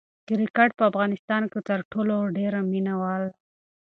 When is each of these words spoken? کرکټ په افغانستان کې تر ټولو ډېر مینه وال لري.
کرکټ 0.27 0.69
په 0.79 0.83
افغانستان 0.91 1.43
کې 1.51 1.59
تر 1.69 1.79
ټولو 1.91 2.15
ډېر 2.37 2.53
مینه 2.71 2.93
وال 3.01 3.23
لري. 3.27 3.37